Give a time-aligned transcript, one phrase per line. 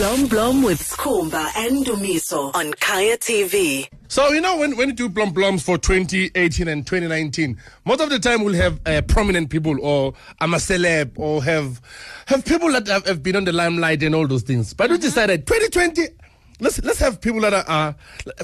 [0.00, 3.86] Blom Blom with Skhumba and Ndumiso on Kaya TV.
[4.08, 8.08] So, you know, when, when you do Blom Bloms for 2018 and 2019, most of
[8.08, 11.82] the time we'll have uh, prominent people or I'm a celeb or have
[12.28, 14.72] have people that have, have been on the limelight and all those things.
[14.72, 16.06] But we decided 2020,
[16.60, 17.92] let's let's have people that are, uh,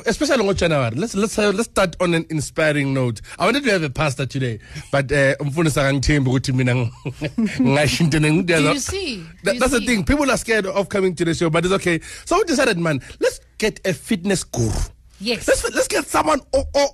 [0.06, 0.94] especially on January.
[0.96, 3.20] Let's let's have, let's start on an inspiring note.
[3.38, 4.58] I wanted to have a pastor today,
[4.90, 6.90] but uh, umfundisi akangithembi ukuthi mina ng-
[7.74, 9.16] ngasho Do you see?
[9.16, 10.04] Do That- you that's the thing.
[10.04, 12.00] People are scared of coming to the show, but it's okay.
[12.24, 14.72] So we decided, man, let's get a fitness guru.
[15.20, 15.48] Yes.
[15.48, 16.88] Let's let's get someone or or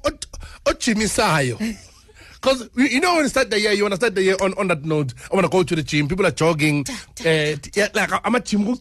[0.67, 4.23] or, Jimmy Because you know when you start the year, you want to start the
[4.23, 5.13] year on, on that note.
[5.31, 6.07] I want to go to the gym.
[6.09, 6.85] People are jogging.
[7.25, 8.77] Uh, yeah, like I'm a gym.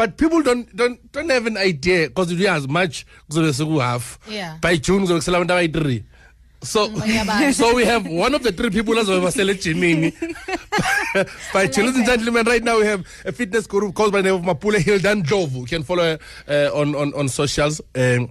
[0.00, 4.56] But people don't don't don't have an idea because you as much kuzobe have Yeah.
[4.62, 6.02] by June kuzobe abantu abayi-3
[6.62, 7.52] so Bayabazi.
[7.60, 10.12] so we have one of the three people azobe basele ejimini
[11.54, 14.30] by June ladies and gentlemen right now we have a fitness guru called by the
[14.30, 18.28] name of Mapule Hilda Ndhlovu you can follow her uh, on on on socials um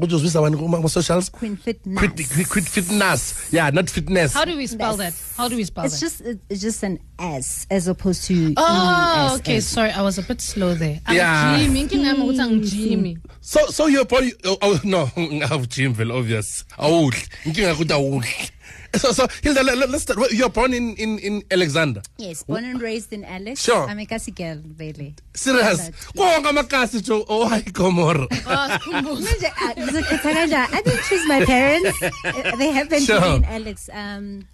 [0.00, 1.98] kujozwisa wani kuma socials Queen Fitness.
[1.98, 5.14] Quit, quit, quit fitness yeah not fitness How do we spell that?
[5.36, 6.06] How do we spell It's that?
[6.06, 9.40] just it's just an S as opposed to Oh, ESS.
[9.40, 9.60] okay.
[9.60, 11.00] Sorry, I was a bit slow there.
[11.10, 11.58] Yeah.
[11.58, 13.18] Jimmy, inkinga yami ukuthi angijimi.
[13.40, 18.50] So so you're probably oh, oh no I've Jim well obvious awudli inkinga ukuthi awudli
[18.96, 22.64] so so Hilda let, let- let's start you're born in in in Alexandra Yes, born
[22.64, 23.62] and raised in Alex.
[23.62, 23.86] Sure.
[23.88, 25.14] I'm a Kasi girl, really.
[25.34, 29.22] serious That, konke amakasi jo oh hayi Gomorrah Oh, sikhumbuzo.
[29.22, 30.66] Manje, uh.
[30.72, 32.02] I didn't choose my parents.
[32.02, 33.20] Uh, they happen to Sure.
[33.20, 33.90] be in Alex.
[33.92, 34.46] Um,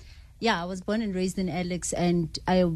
[0.42, 2.66] yeah, I was born and raised in Alex, and I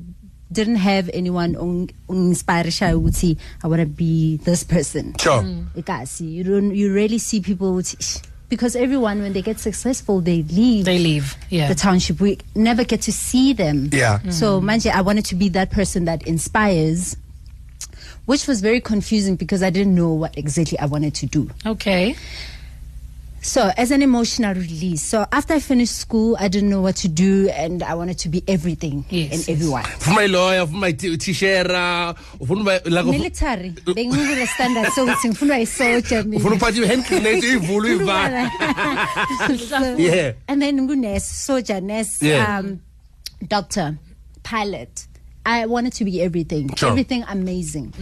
[0.52, 5.14] didn't have anyone on inspire ukuthi I want to be this person.
[5.18, 5.66] sure mm.
[5.74, 10.44] Ikasi, you don't you rarely see people with because everyone when they get successful they
[10.44, 11.34] leave They leave.
[11.50, 11.66] Yeah.
[11.66, 14.20] the township we never get to see them Yeah.
[14.30, 14.70] so mm-hmm.
[14.70, 17.16] manje i wanted to be that person that inspires
[18.26, 22.14] which was very confusing because i didn't know what exactly i wanted to do Okay.
[23.42, 27.06] So as an emotional release so after i finished school i didn't know what to
[27.08, 29.48] do and i wanted to be everything Yes, and yes.
[29.48, 31.64] everyone For my lawyer, for my teacher,
[32.46, 36.36] for my like uf- military bengikule standard sokuthi ngifuna isoldier mina.
[36.40, 38.50] ufuna uphathe i-hand grenade ivule uyivala
[39.68, 40.32] So- Yeah.
[40.48, 42.58] And then nurse, soldier, nurse, Yeah.
[42.58, 42.80] um,
[43.48, 43.96] doctor,
[44.42, 45.06] pilot.
[45.44, 46.90] I wanted to be everything, Sure.
[46.90, 47.92] everything amazing.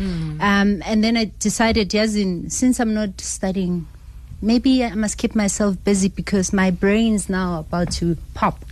[0.40, 3.86] Um, and then I decided, yes, in, since I'm not studying,
[4.42, 8.64] maybe I must keep myself busy because my brain's now about to pop.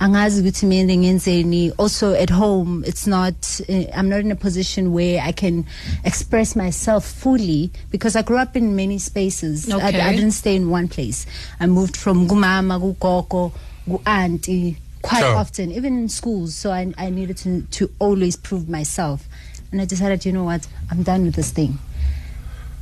[0.00, 1.72] Angazi ukuthi mina ngenzeni.
[1.78, 3.60] Also at home, it's not.
[3.68, 5.66] Uh, I'm not in a position where I can
[6.04, 9.68] express myself fully because I grew up in many spaces.
[9.70, 10.00] I, Okay.
[10.00, 11.26] I didn't stay in one place.
[11.60, 13.52] I moved from gumama, gukoko,
[14.06, 16.54] auntie quite often, even in schools.
[16.54, 19.26] So I, I needed to, to always prove myself.
[19.72, 21.78] And I decided, you know what, I'm done with this thing.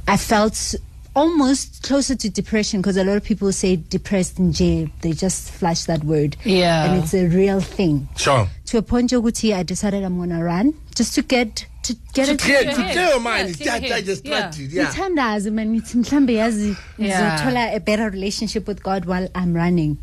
[0.08, 0.74] I felt
[1.16, 4.88] almost closer to depression because a lot of people say depressed in jail.
[5.00, 6.36] They just flash that word.
[6.44, 6.84] Yeah.
[6.84, 8.08] And it's a real thing.
[8.16, 11.94] sure To a point, Joguti, I decided I'm going to run just to get, to
[12.12, 12.40] get to it.
[12.40, 14.04] clear to Clear clear your mind Yeah, yeah, head.
[14.04, 14.52] just Yeah.
[14.58, 14.68] yeah.
[14.70, 14.86] yeah.
[14.92, 17.38] ngithandaze man ngithi mhlambe yazi Yeah.
[17.38, 19.96] ngizothola a better relationship with God while I'm running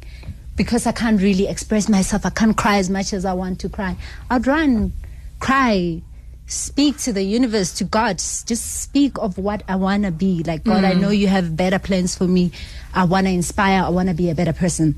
[0.56, 3.70] because I can't really express myself I can't cry as much as I want to
[3.70, 3.96] cry
[4.32, 4.94] I'd run
[5.40, 6.02] cry
[6.46, 8.18] speak to the universe to God.
[8.18, 10.44] Just speak of what I want to be.
[10.44, 11.02] Like God I mm.
[11.02, 12.52] know you have better plans for me.
[12.94, 13.84] I want to inspire.
[13.84, 14.96] I want to be a better person.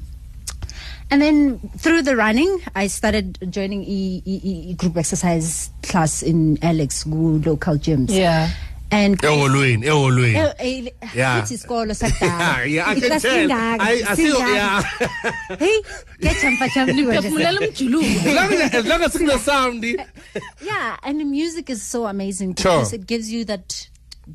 [1.12, 6.58] And then through the running, I started joining e, e, e group exercise class in
[6.64, 8.10] Alex Gu local gyms.
[8.10, 8.50] Yeah.
[8.96, 11.42] And eholweni eholweni Eh, eh, Yeah.
[11.42, 12.66] futhi isikolo yeah, sakudala.
[12.76, 13.50] yeah, I can Ikilasi tell.
[13.50, 14.54] ingaka, I, I see, singaka.
[14.56, 14.84] yeah.
[15.60, 15.82] Hey,
[16.20, 17.22] ngiyajumpa jamliwe nje.
[17.22, 18.06] Phefumulela umjuluko.
[18.06, 22.56] as long as, as long as the sound, Yeah, and the music is so amazing
[22.56, 22.72] Sure.
[22.80, 23.90] because it gives you that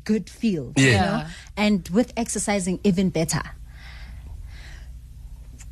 [0.05, 0.73] good feel.
[0.75, 0.85] Yeah.
[0.85, 1.05] You Yeah.
[1.17, 1.23] know?
[1.57, 3.41] And with exercising, even better.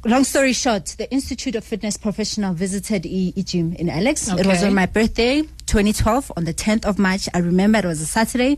[0.06, 4.30] Long story short, the Institute of Fitness Professional visited E, e gym in Alex.
[4.30, 7.28] It was on my birthday, 2012, on the 10th of March.
[7.34, 8.58] I remember it was a Saturday.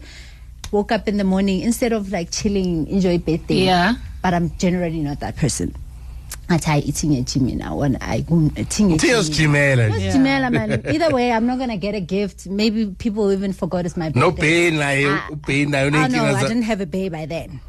[0.71, 3.55] Woke up in the morning instead of like chilling, enjoy birthday.
[3.65, 3.95] Yeah.
[4.21, 5.75] But I'm generally not that person.
[6.47, 9.99] I hayi eating a gym now when I go eating a Tears Jimela.
[9.99, 10.13] Yeah.
[10.13, 10.85] Jimela, man.
[10.93, 12.45] Either way, I'm not gonna get a gift.
[12.45, 14.19] Maybe people even forgot it's my birthday.
[14.19, 15.71] No pain, like Ah, pain.
[15.71, 17.61] Like, Oh no, I didn't have a baby by then.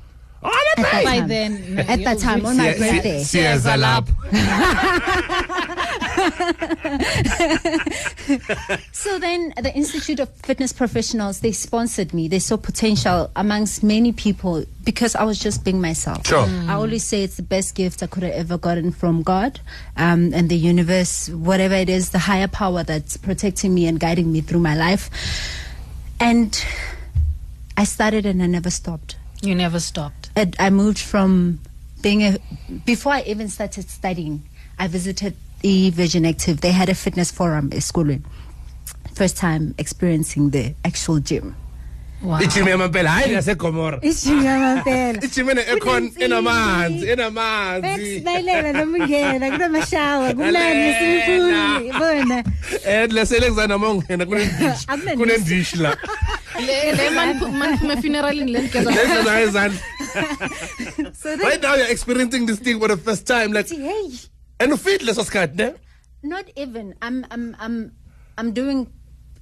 [0.44, 1.28] At that By time.
[1.28, 3.20] then, at that time, on my Yeah, birthday.
[3.22, 4.12] Siyeza lapho.
[8.92, 12.28] So then, the Institute of Fitness Professionals they sponsored me.
[12.28, 16.26] They saw potential amongst many people because I was just being myself.
[16.26, 16.46] Sure.
[16.68, 19.60] I always say it's the best gift I could have ever gotten from God
[19.96, 24.32] um, and the universe, whatever it is, the higher power that's protecting me and guiding
[24.32, 25.10] me through my life.
[26.20, 26.64] And
[27.76, 29.16] I started and I never stopped.
[29.42, 30.21] You never stopped.
[30.36, 31.60] And I moved from
[32.00, 32.38] being a
[32.86, 34.42] before I even started studying.
[34.78, 36.60] I visited the Virgin Active.
[36.60, 38.16] They had a fitness forum at school.
[39.14, 41.54] First time experiencing the actual gym.
[42.22, 42.38] Wow.
[42.38, 52.44] ijim yamampela hayi ngasegomora ijim ene-econ enamanzi enamanzi Sibayela noma ungena kunamashawa kumnandi simfuni bona
[52.86, 55.16] eh, leselexana ma ungena kunendishi Akunandishi.
[55.16, 55.96] kunendishi la
[56.66, 57.96] Le le man man phume
[60.12, 60.48] funeralini le ngeza.
[60.48, 63.68] lezana izandla so then right now you're experiencing this thing for the first time like
[63.68, 64.08] hey
[64.60, 65.72] and ufit leso sikhathi ne
[66.22, 67.76] not even I'm I'm I'm
[68.38, 68.86] I'm doing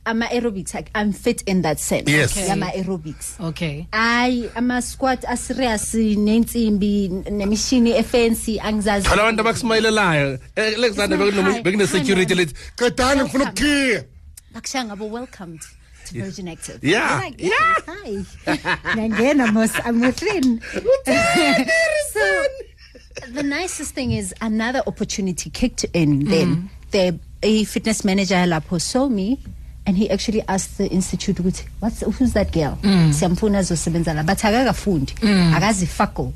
[0.07, 2.33] I'm aerobics like I'm fit in that sense Yes.
[2.37, 2.51] Okay.
[2.53, 3.87] I'm aerobics Okay.
[3.93, 7.09] I ama squat aserious nensimbi
[7.41, 11.63] nemishini efancy angizazi thola abantu abakusimayelelayo eh, lexana It's not high.
[11.63, 13.67] bekune-security lithi qedani ngifuna Welcome.
[13.69, 14.05] ukukhiya
[14.55, 15.69] Bakshanga but welcomed to
[16.13, 16.83] Virgin Active.
[16.83, 18.11] Yeah, like, Hi.
[18.97, 20.61] Nangena I'm within.
[22.13, 22.45] so
[23.29, 26.71] the nicest thing is another opportunity kicked in then.
[26.91, 29.39] The a fitness manager lapho saw me
[29.87, 32.79] and he actually asked the institute ukuthi what's who's that girl?
[32.83, 35.15] Siyamfuna zosebenza la bathi akakafundi
[35.55, 36.33] akazi fako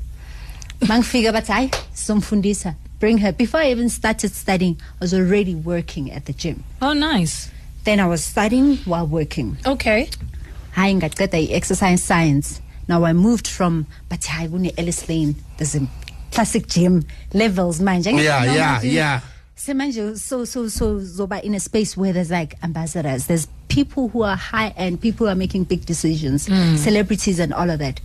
[0.81, 2.75] mangifika bathi hayi sizomfundisa.
[2.99, 3.33] Bring her.
[3.33, 6.63] Before i even started studying i was already working at the gym.
[6.81, 7.49] Oh, nice.
[7.85, 9.57] Then i was studying while working.
[9.65, 10.09] Okay.
[10.75, 12.61] hayi ngaqeda i-exercise science.
[12.87, 15.87] Now i moved from bathi hayi kune-ellis lane there's a
[16.31, 17.03] classic gym
[17.33, 18.11] levels manje.
[18.21, 19.21] Yeah, Noma yeah, nje- yeah.
[19.55, 23.27] semanje so so so zoba in a space where there's like ambassadors.
[23.27, 26.75] There's people who are high end people who are making big decisions hmm.
[26.75, 28.01] celebrities and all of that.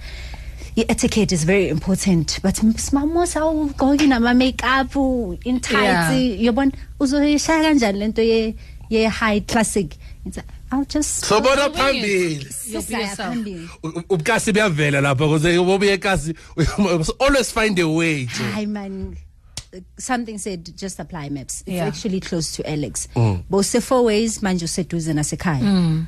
[0.77, 4.94] The etiquette is very important but simamosa ugqoke nama-makeup
[5.44, 6.53] in tights Yeah.
[6.53, 6.73] yabona?
[7.00, 8.55] Uzoyishaya kanjani lento ye
[8.91, 9.97] ye high classic
[10.27, 11.75] It's like, i'll just sobona Wing it.
[11.75, 12.31] phambili
[12.67, 13.35] You'll be Sisaya yourself.
[13.35, 13.69] phambili.
[13.83, 16.35] U- ubukasi buyavela lapha kuze bobuye ekasi
[17.21, 19.17] always find a way nje Hi man.
[19.99, 21.61] Something said just apply maps.
[21.61, 21.87] It's Yeah.
[21.87, 23.07] actually close to Alex.
[23.15, 23.45] Mm.
[23.49, 25.61] Bose Fourways manje useduze nasekhaya.
[25.63, 26.07] I mm.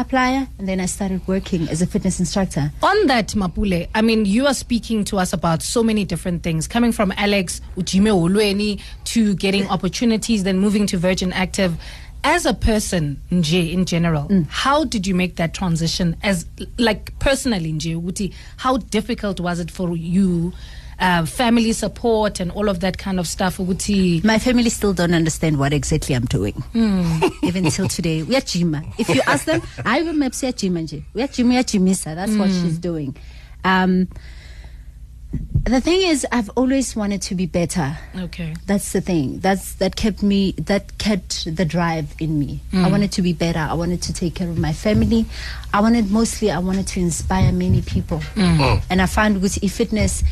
[0.00, 2.72] apply and then I started working as a fitness instructor.
[2.82, 6.66] On that, Mapule, I mean, you are speaking to us about so many different things,
[6.66, 11.74] coming from Alex Ujime Olweni to getting opportunities, then moving to Virgin Active.
[12.24, 16.16] As a person, Nje, in general, how did you make that transition?
[16.22, 16.46] As
[16.78, 20.52] like personally, Nje, Uti, how difficult was it for you?
[21.00, 23.58] Uh, family support and all of that kind of stuff.
[23.58, 26.62] Uti, My family still don't understand what exactly I'm doing.
[27.42, 28.22] Even till today.
[28.22, 28.84] We are Jima.
[29.00, 31.02] If you ask them, I will ya Jima nje.
[31.14, 32.04] We are Jima.
[32.14, 33.16] That's what she's doing.
[33.64, 34.06] Um
[35.64, 37.96] the thing is I've always wanted to be better.
[38.16, 38.54] okay.
[38.66, 39.38] That's the thing.
[39.40, 40.52] That's that kept me.
[40.52, 42.60] That kept the drive in me.
[42.72, 42.90] I hmm.
[42.90, 43.60] wanted to be better.
[43.60, 45.26] I wanted to take care of my family.
[45.72, 46.50] I wanted mostly.
[46.50, 48.20] I wanted to inspire many people.
[48.20, 48.60] Hmm.
[48.60, 48.82] Oh.
[48.90, 50.24] And I found with e-fitness,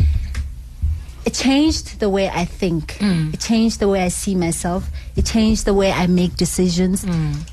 [1.24, 2.96] it changed the way I think.
[2.98, 3.30] Hmm.
[3.32, 4.90] It changed the way I see myself.
[5.16, 7.04] It changed the way I make decisions.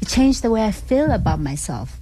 [0.02, 2.00] It changed the way I feel about myself.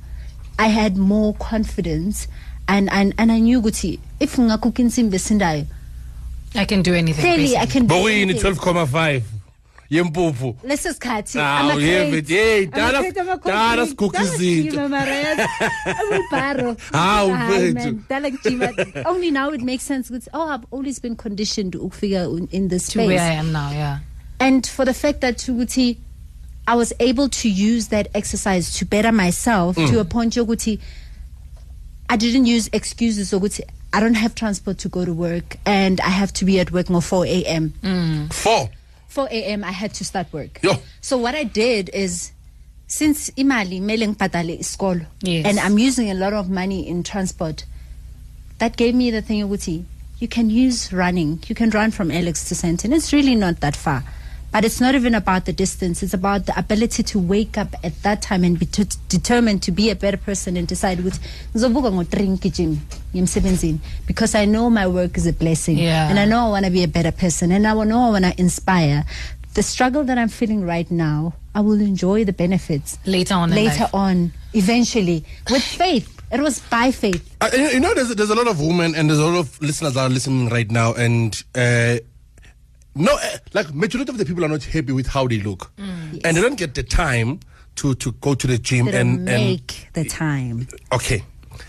[0.58, 2.28] I had more confidence,
[2.68, 4.00] and and, and I knew Guti.
[4.20, 5.66] If ngakuka insimbi esindayo,
[6.56, 7.22] I can do anything.
[7.22, 7.80] clearly I basically.
[7.80, 7.88] can.
[7.88, 8.52] do bokuyini anything.
[8.54, 9.22] 12,5
[9.90, 13.90] yempuphu lesi sikhathi ah, Awu, ama yeve, crates, hey, ama dala- crates, ama dala concrete,
[13.90, 14.72] siguga dala izinto.
[14.72, 15.42] sijima, mara yazi,
[15.86, 16.76] ama-barrow.
[16.92, 17.74] Hawu, Hayi, mfethu.
[17.86, 19.06] man, dala kujima.
[19.06, 22.88] only now it makes sense ukuthi oh i've always been conditioned ukufika in- in this
[22.88, 24.00] to where I am now, yeah.
[24.40, 25.98] and for the fact that ukuthi
[26.68, 30.00] i was able to use that exercise to better myself to mm.
[30.00, 30.80] a point yokuthi
[32.10, 36.10] i didn't use excuses ukuthi i don't have transport to go to work and i
[36.10, 38.28] have to be at work no 4 a.m mm.
[38.34, 38.70] 4
[39.16, 39.64] 4 a.m.
[39.64, 40.60] I had to start work.
[40.62, 40.74] Yo.
[41.00, 42.34] So what I did is
[42.88, 45.46] since imali mele ngibhadale isikolo Yes.
[45.46, 47.64] and I'm using a lot of money in transport
[48.58, 49.86] that gave me the thing ukuthi
[50.20, 53.76] you can use running you can run from Alex to Sandton it's really not that
[53.78, 54.04] far
[54.56, 57.92] but it's not even about the distance it's about the ability to wake up at
[58.04, 61.20] that time and be t- determined to be a better person and decide ukuthi
[61.54, 62.78] ngizovuka ngo-3 ngigijime
[63.16, 66.10] ngemsebenzini because I know my work is a blessing Yeah.
[66.10, 68.26] and I know I want to be a better person and I know I want
[68.26, 69.04] to inspire.
[69.54, 73.88] The struggle that I'm feeling right now, I will enjoy the benefits Later on later
[73.94, 76.08] on, eventually, with faith.
[76.32, 77.24] It was by faith.
[77.40, 79.62] Uh, you you know, there's, there's a lot of women and there's a lot of
[79.62, 81.98] listeners that are listening right now, and uh,
[82.96, 86.22] no, uh, like majority of the people are not happy with how they look, and
[86.38, 87.40] they don't get the time
[87.76, 90.68] to to go to the gym They and don't and make the time.
[90.94, 91.24] okay.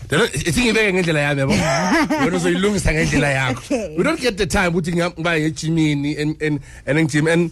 [0.09, 1.53] They don't- I think ibeke ngendlela yami yabo
[2.23, 3.95] wena uzoyilungisa ngendlela yakho Okay.
[3.97, 7.51] we don't get the time ukuthi ngiya- ngiba ejimini and and and ngijim and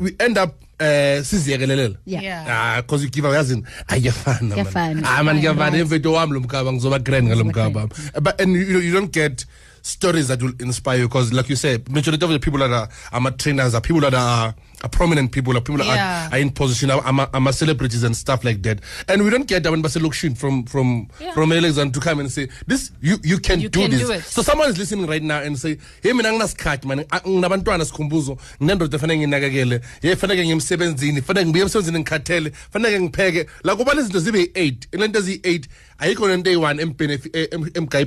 [0.00, 2.22] we end up eh siziyekelelela Yeah.
[2.22, 2.44] Yeah.
[2.48, 4.64] ah because you give up yazini ayiyafana man.
[4.64, 5.02] Kuyafana.
[5.04, 5.80] ah man ngiyavana Right.
[5.82, 7.88] emfethu wami lo mkhaba ngizoba grand ngalo mkhaba
[8.22, 9.44] but and you, you don't get
[9.82, 12.88] stories that will inspire you because like you said majority of the people that are
[13.12, 16.28] are trainers are people that are, are prominent people are people that Yeah.
[16.28, 18.80] are, are in position are, are, are celebrities and stuff like that.
[19.08, 21.32] And we don't get that when Baselokshin from from Yeah.
[21.34, 24.08] from Alexandra to come and say this you you can You do can this.
[24.08, 27.00] do so someone is listening right now and say hey mina nginasikhathi man.
[27.10, 28.38] A- nginabantwana sikhumbuzo.
[28.62, 29.80] Nginendoda efanele nginakekele.
[30.02, 32.52] Ye fanele ngiyemsebenzini fanele ngibuye emsebenzini ngikhathele.
[32.72, 33.46] Fanele ngipheke.
[33.64, 35.64] La kuba lezi zinto zibe yi-8 lento eziyi-8
[35.98, 38.04] ayikho nento eyi-one embenefit- eh, em- em- emgayi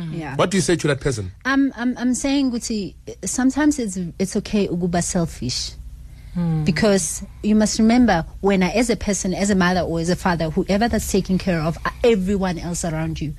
[0.00, 0.36] benefit Yeah.
[0.36, 4.36] what do you say to that person I'm, I'm, I'm saying Guti, sometimes it's, it's
[4.36, 5.72] okay ukuba selfish
[6.34, 6.64] hmm.
[6.64, 10.16] because you must remember when I, as a person as a mother or as a
[10.16, 13.34] father whoever that's taking care of everyone else around you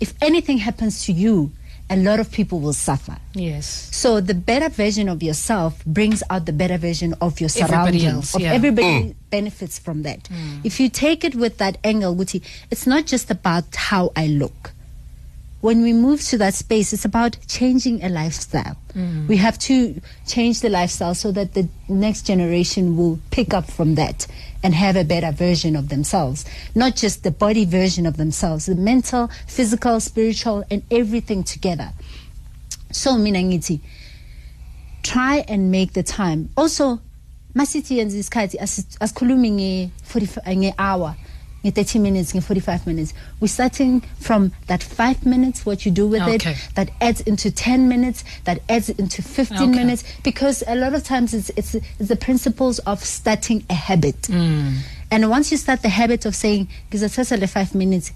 [0.00, 1.52] if anything happens to you
[1.92, 3.88] a lot of people will suffer Yes.
[3.92, 7.72] so the better version of yourself brings out the better version of your surroundings.
[7.72, 8.14] Everybody surroundings.
[8.14, 8.52] else, of yeah.
[8.52, 9.14] everybody mm.
[9.30, 10.26] benefits from that.
[10.28, 10.60] Hmm.
[10.62, 14.72] If you take it with that angle, Guti, it's not just about how I look.
[15.60, 18.76] When we move to that space, it's about changing a lifestyle.
[19.28, 23.94] We have to change the lifestyle so that the next generation will pick up from
[23.96, 24.26] that
[24.62, 26.44] and have a better version of themselves.
[26.74, 31.90] Not just the body version of themselves, the mental, physical, spiritual, and everything together.
[32.90, 33.80] So Minangiti,
[35.02, 36.48] try and make the time.
[36.56, 37.00] Also
[37.54, 40.74] masithi yenza isikhathi asi- asikhulumi nge
[41.62, 45.66] 45 nge hour nge 30 minutes nge 45 minutes we're starting from that 5 minutes
[45.66, 46.52] what you do with Okay.
[46.52, 49.66] it that adds into 10 minutes that adds into 15 Okay.
[49.66, 54.26] minutes because a lot of times it's it's, it's the principles of starting a habit
[54.26, 54.78] hmm.
[55.10, 58.12] and once you start the habit of saying ngizothatha le 5 minutes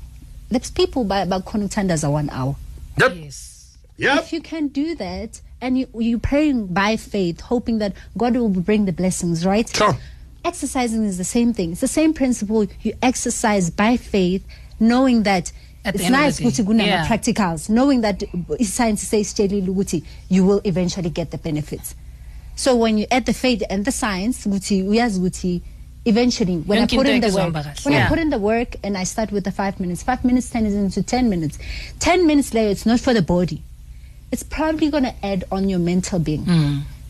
[0.51, 2.55] there's people by bakhona ukuthandaza 1 hour
[2.99, 3.77] yep Yes.
[3.99, 8.37] yep if you can do that and you you praying by faith, hoping that God
[8.37, 9.67] will bring the blessings, right?
[9.77, 9.97] Sure.
[10.45, 11.73] Exercising is the same thing.
[11.73, 12.67] It's the same principle.
[12.83, 14.47] You exercise by faith,
[14.79, 15.53] knowing that
[15.85, 17.07] At it's nice ukuthi kunama yeah.
[17.07, 18.23] practicals, knowing that
[18.63, 21.95] science says ukuthi you will eventually get the benefits.
[22.57, 25.63] So when you add the faith and the science, ukuthi uyazi ukuthi
[26.07, 29.05] eventually when I put in the work, when I put in the work and I
[29.05, 31.59] start with the five minutes, five minutes turns into ten minutes.
[31.99, 33.63] Ten minutes later, it's not for the body.
[34.31, 36.47] It's probably going to add on your mental being.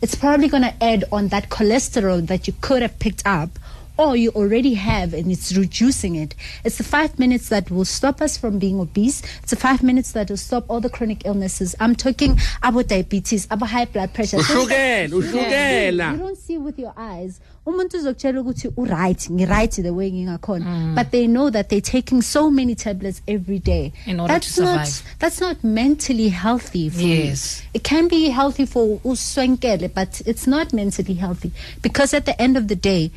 [0.05, 3.49] It's probably going to add on that cholesterol that you could have picked up
[3.97, 6.35] or you already have and it's reducing it.
[6.63, 9.23] It's the five minutes that will stop us from being obese.
[9.41, 11.75] It's the five minutes that will stop all the chronic illnesses.
[11.79, 14.37] I'm talking about diabetes, about high blood pressure.
[14.37, 16.19] Ushukela, You ushukela.
[16.19, 17.39] don't see with your eyes.
[17.65, 20.65] Umuntu uzokutshela ukuthi uright, ngiright the way ngingakhona.
[20.65, 20.95] Mm.
[20.95, 23.91] But they know that they're taking so many tablets every day.
[24.05, 27.61] In order that's to not that's not mentally healthy for Yes.
[27.63, 27.69] you.
[27.73, 32.55] It can be healthy for uswenkele, but it's not mentally healthy because at the end
[32.55, 33.09] of the day,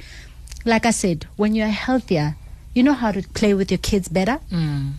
[0.64, 2.36] like I said, when you're healthier,
[2.74, 4.38] you know how to play with your kids better.
[4.50, 4.92] Mm.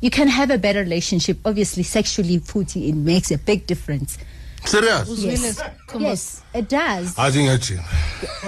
[0.00, 1.38] You can have a better relationship.
[1.44, 4.18] Obviously, sexually, footy, it makes a big difference.
[4.64, 6.00] Serious Uzwile Khumbuzo.
[6.00, 7.18] Yes, it does.
[7.18, 7.84] athi ngiyajima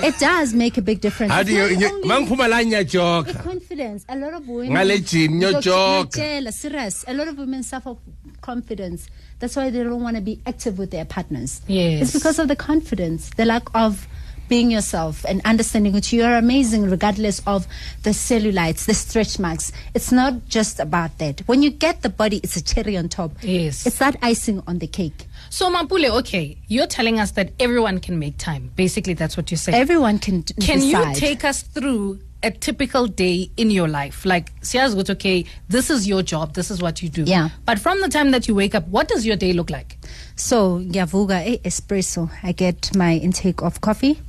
[0.02, 1.32] It does make a big difference.
[1.32, 4.04] athi It's not only the confidence.
[4.08, 4.72] A lot of women.
[4.72, 6.06] Ngale gym, ngiyojoga.
[6.06, 7.04] Ngiyakutshela, serious.
[7.06, 7.96] A lot of women suffer
[8.40, 9.08] confidence.
[9.40, 11.60] That's why they don't want to be active with their partners.
[11.66, 12.02] Yes.
[12.02, 14.06] It's because of the confidence, the lack of
[14.48, 17.66] being yourself and understanding that you are amazing regardless of
[18.02, 19.72] the cellulites, the stretch marks.
[19.94, 21.40] It's not just about that.
[21.46, 23.32] When you get the body, it's a cherry on top.
[23.42, 23.86] Yes.
[23.86, 25.26] It's that icing on the cake.
[25.50, 28.70] So Mapule, okay, you're telling us that everyone can make time.
[28.76, 29.80] Basically, that's what you're saying.
[29.80, 31.14] Everyone can d- Can decide.
[31.14, 34.24] you take us through a typical day in your life?
[34.26, 37.22] Like, Siaz goes, okay, this is your job, this is what you do.
[37.22, 37.48] Yeah.
[37.64, 39.98] But from the time that you wake up, what does your day look like?
[40.36, 42.30] So ngiyavuka eh, espresso.
[42.42, 44.20] I get my intake of coffee.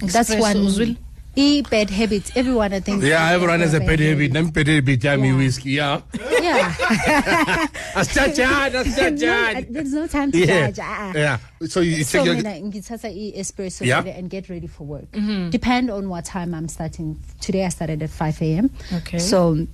[0.00, 0.56] That's Espresso, one.
[0.56, 0.96] Uzwile?
[1.38, 3.02] E bad habits Everyone I think.
[3.02, 4.32] yeah everyone has a bad habit habit.
[4.32, 5.36] nami bad habit yami Yeah.
[5.36, 6.00] whiskey yeah
[6.42, 7.66] Yeah.
[8.00, 10.80] asijajani no, asijajani there's no time to yeah judge.
[10.82, 11.18] ah, ah.
[11.18, 11.38] yeah
[11.68, 14.00] so you So take your mina ngithatha i-espresso Yeah.
[14.02, 15.08] vele and get ready for work.
[15.50, 17.16] Depend on what time I'm starting.
[17.40, 18.70] Today I started at 5 a.m.
[18.98, 19.18] Okay.
[19.18, 19.66] So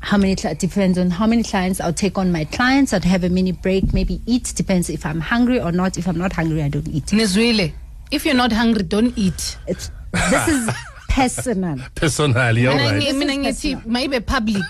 [0.00, 2.92] how many cli- depends on how many clients I'll take on my clients.
[2.92, 4.52] I'd have a mini break, maybe eat.
[4.56, 5.96] Depends if I'm hungry or not.
[5.98, 7.06] If I'm not hungry, I don't eat.
[7.06, 7.72] Nizwile,
[8.10, 9.56] if you're not hungry, don't eat.
[9.68, 10.70] It's, this is
[11.08, 11.78] personal.
[11.94, 14.64] personally all Mina right ngi- mina This is ngithi maybe public.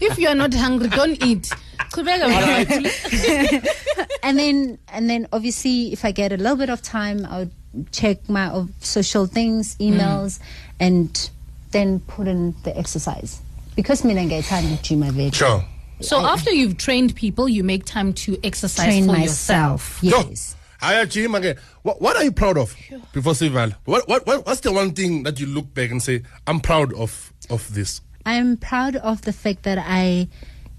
[0.00, 1.50] if you're not hungry, don't eat.
[1.92, 3.68] Chubeka wena,
[4.22, 7.50] and then and then obviously if I get a little bit of time, I'll
[7.92, 10.40] check my uh, social things, emails,
[10.80, 11.30] and
[11.70, 13.40] then put in the exercise
[13.76, 15.30] because mina ngiyayithanda ujima vele.
[15.32, 15.64] sure
[16.00, 20.02] So after you've trained people, you make time to exercise Train for myself.
[20.02, 20.26] yourself.
[20.30, 20.56] Yes.
[20.84, 21.56] Aya Jim, okay.
[21.82, 22.76] What, what are you proud of
[23.12, 23.74] before Sival?
[23.86, 26.92] What, what, what, what's the one thing that you look back and say, I'm proud
[26.92, 28.02] of, of this?
[28.26, 30.28] I am proud of the fact that I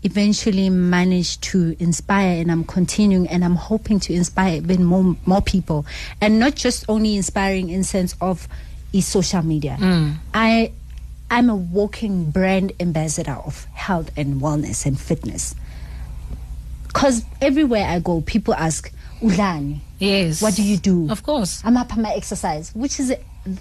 [0.03, 5.41] eventually managed to inspire and I'm continuing and I'm hoping to inspire even more more
[5.41, 5.87] people
[6.21, 8.47] and not just only inspiring in sense of
[8.93, 9.77] is social media.
[9.79, 10.17] Mm.
[10.31, 10.71] I
[11.31, 15.55] I'm a walking brand ambassador of health and wellness and fitness.
[16.93, 20.41] Cause everywhere I go, people ask, Ulani, Yes.
[20.41, 21.09] what do you do?
[21.09, 21.61] Of course.
[21.63, 23.13] I'm up on my exercise, which is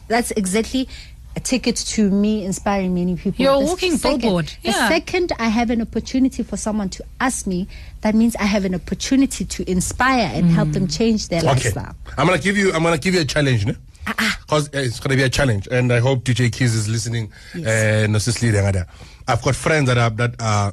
[0.09, 0.89] that's exactly
[1.37, 3.43] a ticket to me inspiring many people.
[3.43, 4.53] You're The walking second- billboard.
[4.63, 7.67] The second I have an opportunity for someone to ask me,
[8.03, 11.49] that means I have an opportunity to inspire and help them change their Okay.
[11.49, 11.95] lifestyle.
[12.17, 12.73] I'm gonna give you.
[12.73, 13.75] I'm gonna give you a challenge, ne?
[14.07, 17.33] Ah, Because it's gonna be a challenge, and I hope DJ Keys is listening.
[17.55, 18.05] Yes.
[18.05, 18.87] Uh, no, sis Lydia ngada.
[19.27, 20.73] I've got friends that are that are.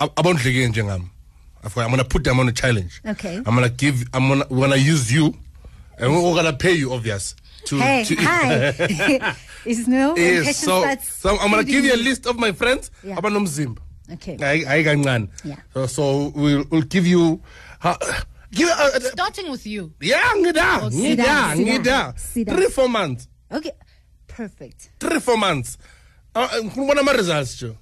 [0.00, 1.08] About njengam.
[1.64, 3.00] I've got- I'm gonna put them on a challenge.
[3.06, 3.36] Okay.
[3.36, 4.04] I'm gonna give.
[4.14, 4.46] I'm gonna.
[4.50, 5.34] We're gonna use you,
[5.98, 7.34] and we're gonna pay you, obvious.
[7.66, 9.36] To, Hey, to hi.
[9.64, 10.84] Is no when Yes, so,
[11.20, 13.16] so I'm gonna give you a list of my friends Yeah.
[13.16, 13.78] abanomzimba.
[14.14, 14.34] Okay.
[14.40, 15.28] I, hayi kancane.
[15.44, 15.56] Yeah.
[15.72, 17.40] So, so we'll, we'll give you
[17.84, 17.94] uh,
[18.50, 19.92] give uh, uh, Starting with you.
[20.00, 22.52] yeah ngida ngida Sida, ngida Sida.
[22.52, 23.72] 3 4 months Okay.
[24.26, 24.90] Perfect.
[24.98, 25.78] 3 4 months
[26.34, 27.76] uh, ngifuna ukubona ama results jo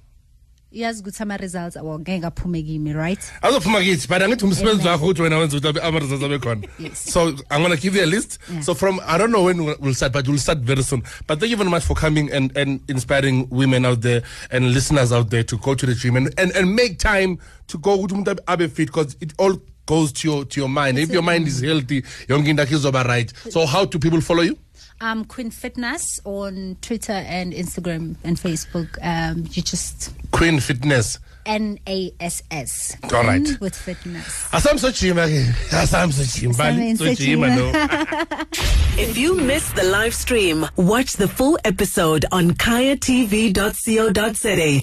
[0.71, 3.19] Yazi ukuthi ama results awangeke aphume kimi, right?
[3.41, 6.95] azophuma kithi but angithi umsebenzi wakho ukuthi wena wenza ukuthi ama results abe khona.
[6.95, 8.39] So i'm going to give you a list.
[8.61, 11.03] So from i don't know when we'll start but we'll start very soon.
[11.27, 15.11] But thank you very much for coming and and inspiring women out there and listeners
[15.11, 17.37] out there to go to the gym and and, and make time
[17.67, 20.97] to go ukuthi umuntu abe- fit because it all goes to your to your mind.
[20.97, 23.33] If your mind is healthy yonke into yakho izoba right.
[23.49, 24.57] So how do people follow you
[25.01, 28.97] Um, Queen Fitness on Twitter and Instagram and Facebook.
[29.01, 32.95] Um, you just queen fitness N A S S.
[33.11, 33.47] All right.
[33.59, 34.47] With fitness.
[34.51, 37.71] asamsojima ke asamsojima Asame sojima no
[39.01, 43.51] If you missed the live stream, watch the full episode on kayatv.co.za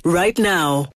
[0.04, 0.86] right now.